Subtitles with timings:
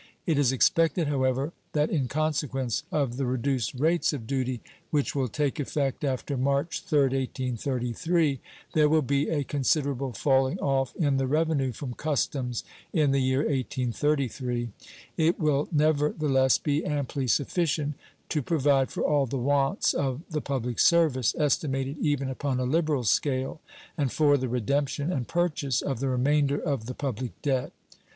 [0.25, 5.27] It is expected, however, that in consequence of the reduced rates of duty which will
[5.27, 8.39] take effect after March 3d, 1833
[8.73, 13.41] there will be a considerable falling off in the revenue from customs in the year
[13.45, 14.69] 1833.
[15.17, 17.93] It will never the less be amply sufficient
[18.29, 23.03] to provide for all the wants of the public service, estimated even upon a liberal
[23.03, 23.61] scale,
[23.95, 27.71] and for the redemption and purchase of the remainder of the public debt.